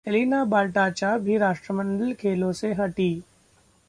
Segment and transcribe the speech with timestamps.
[0.07, 3.21] Elina Baltacha भी राष्ट्रमंडल खेलों से हटीं